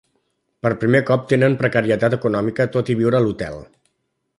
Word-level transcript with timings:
Per 0.65 0.71
primer 0.83 1.01
cop 1.11 1.27
tenen 1.33 1.57
precarietat 1.61 2.19
econòmica 2.21 2.69
tot 2.79 2.91
i 2.95 3.01
viure 3.05 3.21
a 3.23 3.27
l'hotel. 3.29 3.65